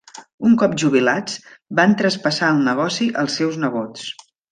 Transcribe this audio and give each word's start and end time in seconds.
Un 0.51 0.53
cop 0.59 0.71
jubilats 0.83 1.35
van 1.79 1.93
traspassar 1.99 2.49
el 2.53 2.63
negoci 2.69 3.11
als 3.25 3.37
seus 3.41 3.61
nebots. 3.65 4.09